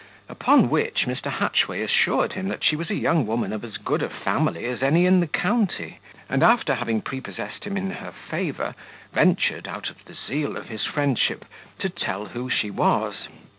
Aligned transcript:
Upon 0.27 0.71
which, 0.71 1.05
Mr. 1.05 1.27
Hatchway 1.33 1.81
assured 1.83 2.33
him, 2.33 2.47
that 2.47 2.63
she 2.63 2.75
was 2.75 2.89
a 2.89 2.95
young 2.95 3.27
woman 3.27 3.53
of 3.53 3.63
as 3.63 3.77
good 3.77 4.01
a 4.01 4.09
family 4.09 4.65
as 4.65 4.81
any 4.81 5.05
in 5.05 5.19
the 5.19 5.27
county; 5.27 5.99
and, 6.27 6.41
after 6.41 6.73
having 6.73 7.01
prepossessed 7.01 7.65
him 7.65 7.77
in 7.77 7.91
her 7.91 8.11
favour, 8.11 8.73
ventured, 9.13 9.67
out 9.67 9.91
of 9.91 10.03
the 10.05 10.15
zeal 10.15 10.57
of 10.57 10.69
his 10.69 10.85
friendship, 10.87 11.45
to 11.77 11.89
tell 11.89 12.25
who 12.25 12.49
she 12.49 12.71
was. 12.71 13.27